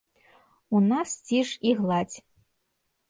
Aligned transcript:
У 0.79 0.81
нас 0.91 1.09
ціш 1.27 1.49
і 1.73 1.77
гладзь. 1.83 2.17